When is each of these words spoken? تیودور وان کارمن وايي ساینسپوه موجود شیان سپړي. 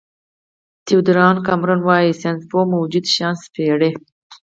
تیودور 0.85 1.17
وان 1.21 1.37
کارمن 1.45 1.79
وايي 1.83 2.11
ساینسپوه 2.21 2.63
موجود 2.73 3.05
شیان 3.13 3.35
سپړي. 3.43 3.91